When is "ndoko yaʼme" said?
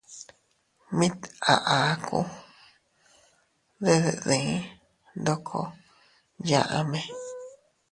5.19-6.99